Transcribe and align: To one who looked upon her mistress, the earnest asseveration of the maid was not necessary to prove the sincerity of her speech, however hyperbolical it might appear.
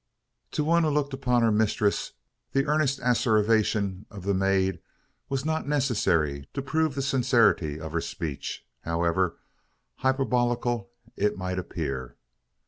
To 0.53 0.63
one 0.63 0.81
who 0.81 0.89
looked 0.89 1.13
upon 1.13 1.43
her 1.43 1.51
mistress, 1.51 2.13
the 2.53 2.65
earnest 2.65 2.99
asseveration 3.01 4.07
of 4.09 4.23
the 4.23 4.33
maid 4.33 4.79
was 5.29 5.45
not 5.45 5.67
necessary 5.67 6.49
to 6.55 6.61
prove 6.63 6.95
the 6.95 7.03
sincerity 7.03 7.79
of 7.79 7.91
her 7.91 8.01
speech, 8.01 8.65
however 8.81 9.37
hyperbolical 9.97 10.89
it 11.15 11.37
might 11.37 11.59
appear. 11.59 12.15